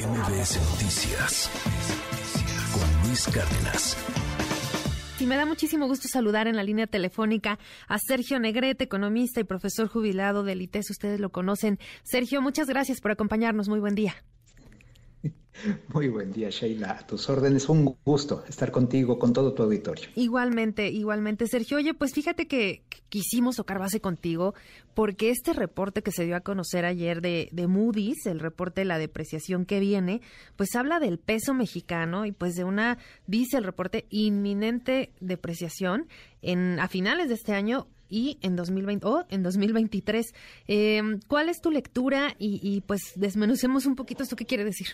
[0.00, 1.50] MBS Noticias
[2.72, 3.96] con Luis Cárdenas.
[5.18, 9.44] Y me da muchísimo gusto saludar en la línea telefónica a Sergio Negrete, economista y
[9.44, 10.88] profesor jubilado del ITES.
[10.90, 11.78] Ustedes lo conocen.
[12.02, 13.68] Sergio, muchas gracias por acompañarnos.
[13.68, 14.14] Muy buen día.
[15.88, 16.92] Muy buen día, Sheila.
[16.92, 20.08] A tus órdenes, un gusto estar contigo, con todo tu auditorio.
[20.14, 21.76] Igualmente, igualmente, Sergio.
[21.76, 24.54] Oye, pues fíjate que quisimos tocar base contigo
[24.94, 28.84] porque este reporte que se dio a conocer ayer de, de Moody's, el reporte de
[28.86, 30.20] la depreciación que viene,
[30.56, 36.08] pues habla del peso mexicano y pues de una, dice el reporte, inminente depreciación
[36.42, 40.34] en, a finales de este año y en 2020 o en 2023.
[40.68, 42.34] Eh, ¿Cuál es tu lectura?
[42.38, 44.88] Y, y pues desmenucemos un poquito esto que quiere decir.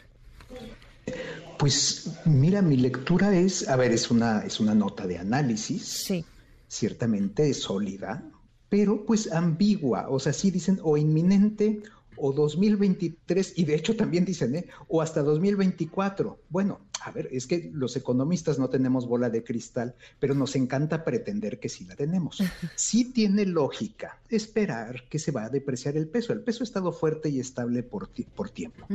[1.58, 6.24] Pues mira, mi lectura es, a ver, es una, es una nota de análisis, sí.
[6.68, 8.30] ciertamente sólida,
[8.68, 11.82] pero pues ambigua, o sea, sí dicen o inminente
[12.16, 14.66] o 2023, y de hecho también dicen, ¿eh?
[14.88, 16.38] o hasta 2024.
[16.48, 21.04] Bueno, a ver, es que los economistas no tenemos bola de cristal, pero nos encanta
[21.04, 22.38] pretender que sí la tenemos.
[22.76, 26.32] Sí tiene lógica esperar que se va a depreciar el peso.
[26.32, 28.86] El peso ha estado fuerte y estable por, por tiempo,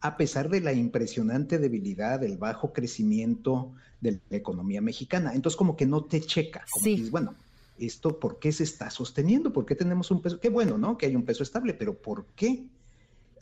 [0.00, 5.34] a pesar de la impresionante debilidad, del bajo crecimiento de la economía mexicana.
[5.34, 6.96] Entonces, como que no te checa, como Sí.
[6.96, 7.34] dices, bueno,
[7.78, 9.52] ¿esto por qué se está sosteniendo?
[9.52, 10.38] ¿Por qué tenemos un peso?
[10.40, 10.98] Qué bueno, ¿no?
[10.98, 12.64] Que hay un peso estable, pero ¿por qué?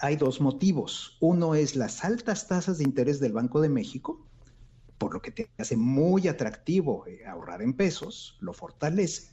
[0.03, 1.17] Hay dos motivos.
[1.21, 4.27] Uno es las altas tasas de interés del Banco de México,
[4.99, 9.31] por lo que te hace muy atractivo eh, ahorrar en pesos, lo fortalece.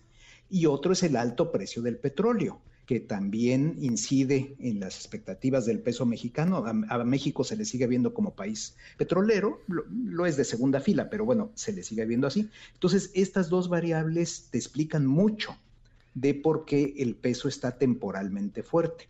[0.48, 5.80] Y otro es el alto precio del petróleo, que también incide en las expectativas del
[5.80, 6.64] peso mexicano.
[6.68, 11.10] A, México se le sigue viendo como país petrolero, lo, lo, es de segunda fila,
[11.10, 12.48] pero bueno, se le sigue viendo así.
[12.76, 15.58] Entonces, estas dos variables te explican mucho
[16.14, 19.08] de por qué el peso está temporalmente fuerte.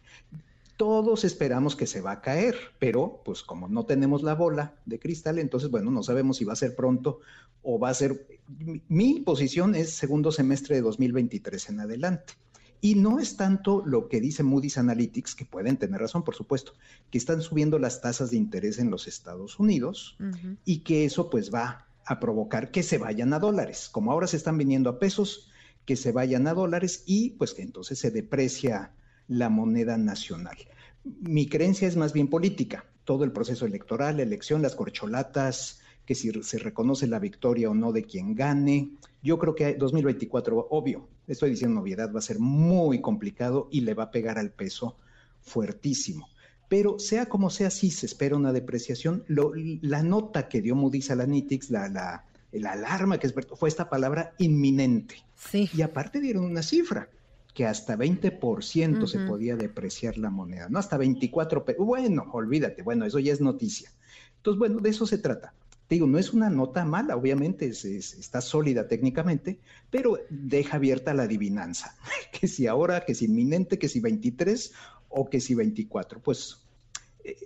[0.80, 4.98] Todos esperamos que se va a caer, pero pues como no tenemos la bola de
[4.98, 7.20] cristal, entonces bueno, no sabemos si va a ser pronto
[7.62, 8.40] o va a ser...
[8.88, 12.36] Mi posición es segundo semestre de 2023 en adelante.
[12.80, 16.72] Y no es tanto lo que dice Moody's Analytics, que pueden tener razón, por supuesto,
[17.12, 20.58] que están subiendo las tasas de interés en los Estados Unidos uh -huh.
[20.64, 23.90] y que eso pues va a provocar que se vayan a dólares.
[23.92, 25.52] Como ahora se están viniendo a pesos,
[25.84, 28.94] que se vayan a dólares y pues que entonces se deprecia
[29.30, 30.58] la moneda nacional.
[31.04, 32.86] Mi creencia es más bien política.
[33.06, 37.76] Todo el proceso electoral, la elección, las corcholatas, que si se reconoce la victoria o
[37.76, 38.92] no de quien gane.
[39.22, 43.94] Yo creo que 2024, obvio, estoy diciendo novedad, va a ser muy complicado y le
[43.94, 44.98] va a pegar al peso
[45.42, 46.28] fuertísimo.
[46.68, 49.24] Pero sea como sea, sí se espera una depreciación.
[49.28, 53.90] Lo, la nota que dio Moody's Analytics, la, la, la alarma que despertó, fue esta
[53.90, 55.16] palabra inminente.
[55.36, 55.70] Sí.
[55.74, 57.10] Y aparte dieron una cifra
[57.54, 59.08] que hasta 20% uh -huh.
[59.08, 63.42] se podía depreciar la moneda, no hasta 24, pero bueno, olvídate, bueno, eso ya es
[63.42, 63.92] noticia.
[64.38, 65.54] Entonces, bueno, de eso se trata.
[65.88, 70.78] Te digo, no es una nota mala, obviamente, es, es, está sólida técnicamente, pero deja
[70.78, 71.96] abierta la adivinanza,
[72.40, 74.72] que si ahora, que si inminente, que si 23
[75.10, 76.22] o que si 24.
[76.22, 76.60] Pues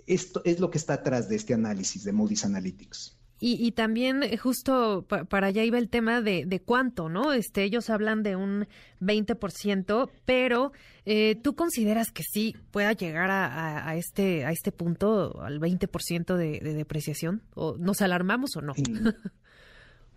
[0.06, 3.16] esto es lo que está atrás de este análisis de Moody's Analytics.
[3.40, 7.32] Y, y, también justo pa, para allá iba el tema de, de, cuánto, ¿no?
[7.32, 8.66] Este, ellos hablan de un
[9.00, 10.72] 20%, pero
[11.04, 15.60] eh, ¿tú consideras que sí pueda llegar a, a, a, este, a este punto, al
[15.60, 17.42] 20% de, de depreciación?
[17.54, 18.72] ¿O ¿Nos alarmamos o no?
[18.76, 19.14] En,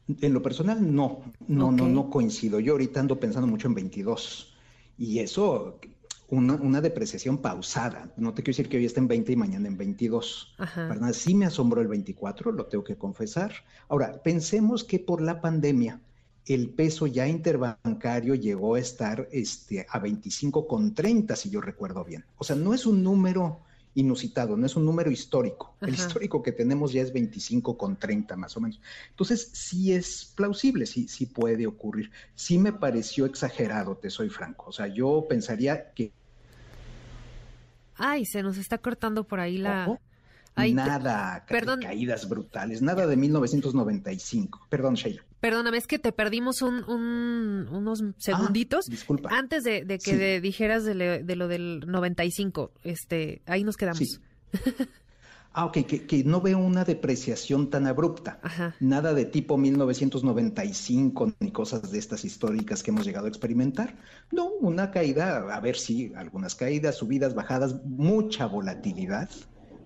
[0.33, 1.77] lo personal, no, no, okay.
[1.77, 2.59] no, no coincido.
[2.59, 4.55] Yo ahorita ando pensando mucho en 22
[4.97, 5.79] y eso
[6.29, 8.11] una, una, depreciación pausada.
[8.17, 10.55] No te quiero decir que hoy está en 20 y mañana en 22.
[10.57, 10.87] Ajá.
[10.87, 11.13] ¿verdad?
[11.13, 13.51] Sí me asombró el 24, lo tengo que confesar.
[13.87, 16.01] Ahora, pensemos que por la pandemia
[16.47, 22.25] el peso ya interbancario llegó a estar este, a 25,30, si yo recuerdo bien.
[22.37, 23.59] O sea, no es un número
[23.97, 25.75] inusitado, no es un número histórico.
[25.77, 25.87] Ajá.
[25.87, 28.79] El histórico que tenemos ya es 25,30 más o menos.
[29.09, 32.11] Entonces, sí es plausible, sí, sí puede ocurrir.
[32.35, 34.67] Sí me pareció exagerado, te soy franco.
[34.67, 36.11] O sea, yo pensaría que...
[37.95, 39.85] Ay, se nos está cortando por ahí la...
[39.87, 39.99] Ojo.
[40.53, 41.45] Ay, nada.
[41.47, 41.81] Perdón.
[41.81, 44.67] caídas brutales, nada de 1995.
[44.69, 45.23] Perdón, Sheila.
[45.39, 48.85] Perdóname, es que te perdimos un, un, unos segunditos.
[48.87, 49.29] Ah, disculpa.
[49.31, 50.17] Antes de, de que sí.
[50.17, 52.71] de, dijeras de, le, de, lo del 95.
[52.83, 53.99] Este, ahí nos quedamos.
[53.99, 54.17] Sí.
[55.53, 58.39] Ah, ok, que, que, no veo una depreciación tan abrupta.
[58.43, 58.75] Ajá.
[58.79, 63.97] Nada de tipo 1995 ni cosas de estas históricas que hemos llegado a experimentar.
[64.31, 69.31] No, una caída, a ver si sí, algunas caídas, subidas, bajadas, mucha volatilidad,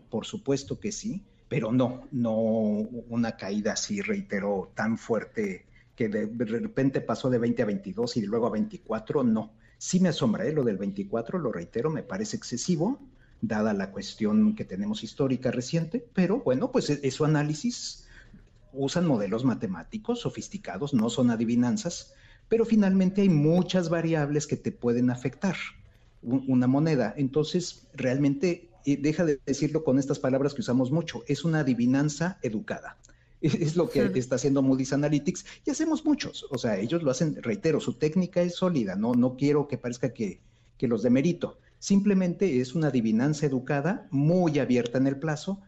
[0.09, 5.65] por supuesto que sí, pero no, no una caída así, reitero, tan fuerte
[5.97, 9.51] que de, repente pasó de 20 a 22 y luego a 24, no.
[9.77, 10.53] Sí me asombra, ¿eh?
[10.53, 13.01] lo del 24, lo reitero, me parece excesivo
[13.41, 18.07] dada la cuestión que tenemos histórica reciente, pero bueno, pues es, su análisis.
[18.71, 22.13] Usan modelos matemáticos sofisticados, no son adivinanzas,
[22.47, 25.57] pero finalmente hay muchas variables que te pueden afectar
[26.21, 27.13] una moneda.
[27.17, 32.97] Entonces, realmente, deja de decirlo con estas palabras que usamos mucho, es una adivinanza educada.
[33.41, 36.45] Es lo que está haciendo Moody's Analytics y hacemos muchos.
[36.51, 40.13] O sea, ellos lo hacen, reitero, su técnica es sólida, no, no quiero que parezca
[40.13, 40.41] que,
[40.77, 41.57] que los demerito.
[41.79, 45.59] Simplemente es una adivinanza educada, muy abierta en el plazo,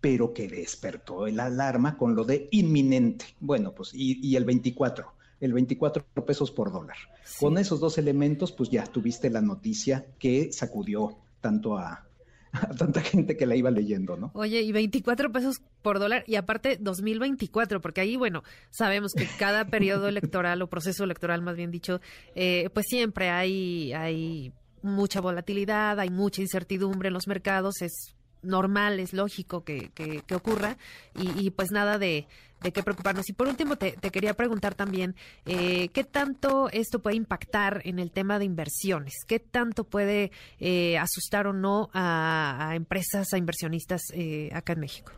[0.00, 3.26] pero que despertó el alarma con lo de inminente.
[3.38, 6.96] Bueno, pues, y, y el 24 el 24 pesos por dólar.
[7.38, 12.06] Con esos dos elementos, pues ya tuviste la noticia que sacudió tanto a,
[12.78, 14.30] tanta gente que la iba leyendo, ¿no?
[14.34, 19.66] Oye, y 24 pesos por dólar y aparte 2024, porque ahí, bueno, sabemos que cada
[19.66, 22.00] periodo electoral o proceso electoral, más bien dicho,
[22.34, 24.52] eh, pues siempre hay, hay
[24.82, 30.76] mucha volatilidad, hay mucha incertidumbre en los mercados, es normal, es lógico que, que, ocurra
[31.14, 32.26] y, pues nada de,
[32.62, 33.28] de, qué preocuparnos.
[33.28, 35.14] Y por último, te, quería preguntar también,
[35.46, 39.14] eh, ¿qué tanto esto puede impactar en el tema de inversiones?
[39.26, 45.12] ¿Qué tanto puede eh, asustar o no a, empresas, a inversionistas eh, acá en México?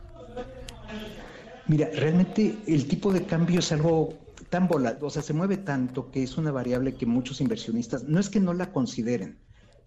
[1.67, 6.11] Mira, realmente el tipo de cambio es algo tan volátil, o sea, se mueve tanto
[6.11, 9.39] que es una variable que muchos inversionistas no es que no la consideren,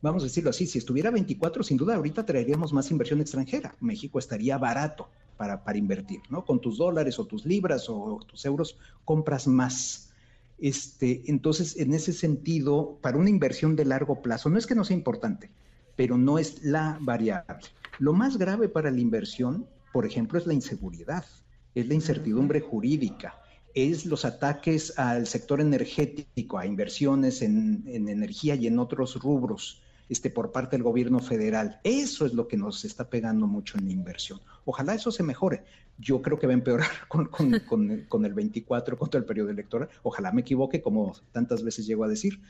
[0.03, 3.75] vamos a decirlo así, si estuviera 24, sin duda ahorita traeríamos más inversión extranjera.
[3.81, 6.45] México estaría barato para, para invertir, ¿no?
[6.45, 10.11] Con tus dólares o tus libras o tus euros compras más.
[10.59, 14.85] Este, entonces, en ese sentido, para una inversión de largo plazo, no es que no
[14.85, 15.51] sea importante,
[15.97, 17.67] pero no es la variable.
[17.99, 21.25] Lo más grave para la inversión, por ejemplo, es la inseguridad,
[21.75, 23.39] es la incertidumbre jurídica,
[23.75, 29.83] es los ataques al sector energético, a inversiones en, en energía y en otros rubros
[30.09, 31.81] este, por parte del gobierno federal.
[31.85, 34.41] Eso es lo que nos está pegando mucho en la inversión.
[34.65, 35.65] Ojalá eso se mejore.
[35.99, 39.89] Yo creo que va a empeorar con, con, el 24, con todo el periodo electoral.
[40.03, 42.41] Ojalá me equivoque, como tantas veces llego a decir.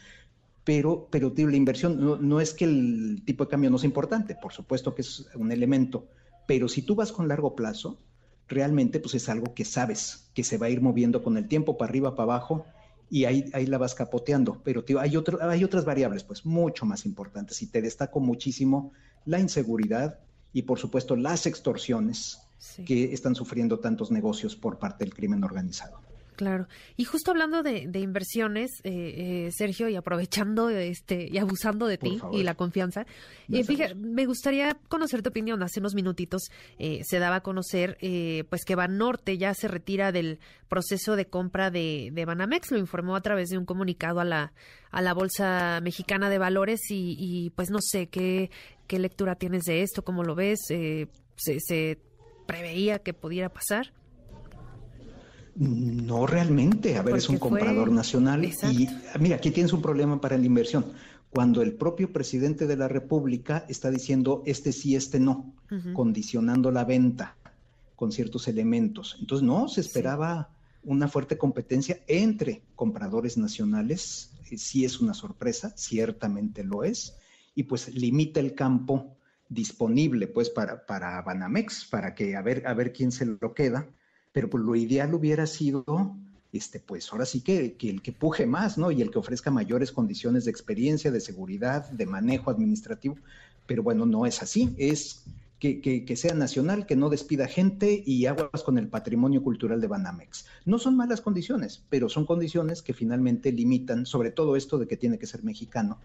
[0.64, 3.86] Pero, pero tío, la inversión no, no es que el tipo de cambio no sea
[3.86, 6.08] importante, por supuesto que es un elemento,
[6.48, 8.00] pero si tú vas con largo plazo,
[8.48, 11.78] realmente pues es algo que sabes que se va a ir moviendo con el tiempo
[11.78, 12.66] para arriba, para abajo
[13.08, 14.60] y ahí, ahí la vas capoteando.
[14.64, 17.62] Pero tío, hay, otro, hay otras variables, pues mucho más importantes.
[17.62, 18.92] Y te destaco muchísimo
[19.24, 20.18] la inseguridad
[20.52, 22.40] y, por supuesto, las extorsiones
[22.84, 26.00] que están sufriendo tantos negocios por parte del crimen organizado.
[26.36, 26.68] Claro.
[26.96, 32.20] Y justo hablando de, inversiones, eh, eh, Sergio, y aprovechando este y abusando de ti
[32.30, 33.06] y la confianza,
[33.50, 35.62] eh, fíjate, me gustaría conocer tu opinión.
[35.62, 37.96] Hace unos minutitos se daba a conocer
[38.50, 40.38] pues que Banorte ya se retira del
[40.68, 42.70] proceso de compra de, de, Banamex.
[42.70, 44.52] Lo informó a través de un comunicado a la
[44.90, 48.50] a la bolsa mexicana de valores y, pues no sé qué
[48.86, 51.98] qué lectura tienes de esto, cómo lo ves, se, se
[52.46, 53.92] preveía que pudiera pasar.
[55.58, 58.44] No realmente, a ver, es un comprador nacional.
[58.44, 58.88] Y
[59.18, 60.84] mira, aquí tienes un problema para la inversión.
[61.30, 65.54] Cuando el propio presidente de la República está diciendo este sí, este no,
[65.94, 67.36] condicionando la venta
[67.94, 69.16] con ciertos elementos.
[69.18, 70.50] Entonces, no, se esperaba
[70.84, 74.32] una fuerte competencia entre compradores nacionales.
[74.50, 77.16] Eh, sí es una sorpresa, ciertamente lo es,
[77.54, 79.16] y pues limita el campo
[79.48, 83.88] disponible pues para, para Banamex, para que a ver, a ver quién se lo queda
[84.36, 86.14] pero pues lo ideal hubiera sido,
[86.52, 88.90] este, pues ahora sí que, el que puje más, ¿no?
[88.90, 93.16] Y el que ofrezca mayores condiciones de experiencia, de seguridad, de manejo administrativo,
[93.64, 95.24] pero bueno, no es así, es
[95.58, 99.86] que, que, sea nacional, que no despida gente y aguas con el patrimonio cultural de
[99.86, 100.44] Banamex.
[100.66, 104.98] No son malas condiciones, pero son condiciones que finalmente limitan, sobre todo esto de que
[104.98, 105.98] tiene que ser mexicano,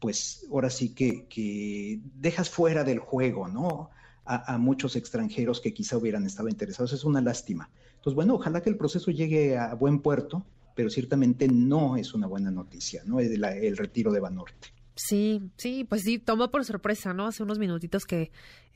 [0.00, 3.90] pues ahora sí que, que dejas fuera del juego, ¿no?
[4.28, 6.92] A, muchos extranjeros que quizá hubieran estado interesados.
[6.92, 7.70] Es una lástima.
[7.96, 10.44] Entonces, bueno, ojalá que el proceso llegue a buen puerto,
[10.74, 13.20] pero ciertamente no es una buena noticia, ¿no?
[13.20, 14.68] El, el retiro de Banorte.
[14.98, 17.28] Sí, sí, pues sí, tomó por sorpresa, ¿no?
[17.28, 18.32] Hace unos minutitos que,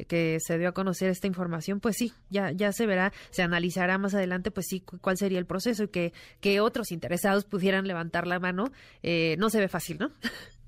[0.06, 3.98] que se dio a conocer esta información, pues sí, ya, ya se verá, se analizará
[3.98, 8.28] más adelante, pues sí, cuál sería el proceso y que, que otros interesados pudieran levantar
[8.28, 8.70] la mano.
[9.02, 10.12] Eh, no se ve fácil, ¿no?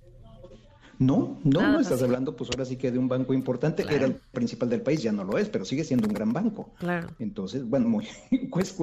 [0.99, 4.15] No, no, no estás hablando pues ahora sí que de un banco importante, era el
[4.15, 6.73] principal del país, ya no lo es, pero sigue siendo un gran banco.
[6.79, 7.09] Claro.
[7.19, 8.07] Entonces, bueno, muy,
[8.51, 8.75] pues,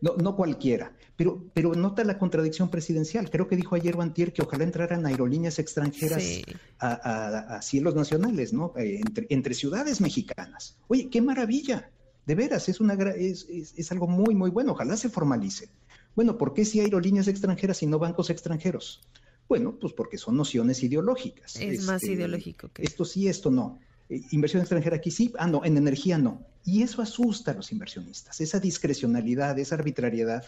[0.00, 3.30] no, no cualquiera, pero, pero nota la contradicción presidencial.
[3.30, 6.42] Creo que dijo ayer Bantier que ojalá entraran aerolíneas extranjeras
[6.78, 8.72] a, cielos nacionales, ¿no?
[8.76, 10.76] Eh, entre, entre ciudades mexicanas.
[10.88, 11.90] Oye, qué maravilla.
[12.26, 14.72] De veras, es, una, es, es, es algo muy, muy bueno.
[14.72, 15.68] Ojalá se formalice.
[16.14, 19.00] Bueno, ¿por qué si aerolíneas extranjeras y no bancos extranjeros?
[19.48, 21.56] Bueno, pues porque son nociones ideológicas.
[21.56, 22.82] Es más este, ideológico que...
[22.82, 23.78] Esto sí, esto no.
[24.08, 26.46] Eh, inversión extranjera aquí sí, ah, no, en energía no.
[26.64, 28.40] Y eso asusta a los inversionistas.
[28.40, 30.44] Esa discrecionalidad, esa arbitrariedad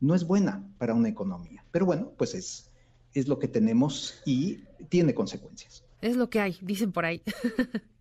[0.00, 1.64] no es buena para una economía.
[1.70, 2.70] Pero bueno, pues es,
[3.14, 5.84] es lo que tenemos y tiene consecuencias.
[6.00, 7.22] Es lo que hay, dicen por ahí.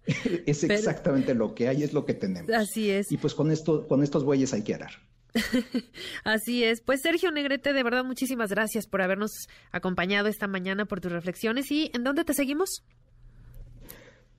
[0.46, 2.52] es exactamente lo que hay, es lo que tenemos.
[2.52, 3.12] Así es.
[3.12, 4.92] Y pues con esto, con estos bueyes hay que arar.
[6.24, 6.82] Así es.
[6.82, 9.32] Pues Sergio Negrete, de verdad muchísimas gracias por habernos
[9.72, 11.72] acompañado esta mañana por tus reflexiones.
[11.72, 12.84] ¿Y en dónde te seguimos?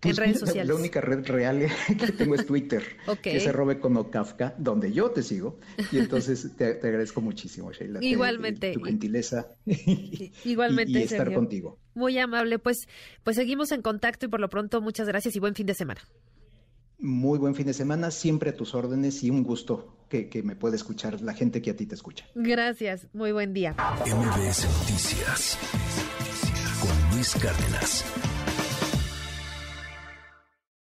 [0.00, 0.68] en pues redes sociales.
[0.68, 1.66] La única red real
[1.98, 2.84] que tengo es Twitter,
[3.22, 5.58] que se robe como Kafka, donde yo te sigo.
[5.90, 7.98] Y entonces te, agradezco muchísimo, Sheila.
[8.02, 8.72] Igualmente.
[8.72, 9.48] tu gentileza.
[10.44, 10.92] Igualmente.
[10.92, 11.78] y, estar contigo.
[11.94, 12.58] Muy amable.
[12.58, 12.86] Pues,
[13.24, 16.00] pues seguimos en contacto y por lo pronto muchas gracias y buen fin de semana.
[17.08, 20.56] Muy buen fin de semana, siempre a tus órdenes y un gusto que, que me
[20.56, 22.26] pueda escuchar la gente que a ti te escucha.
[22.34, 23.74] Gracias, muy buen día.
[24.04, 25.58] MBS Noticias
[26.82, 28.04] con Luis Cárdenas.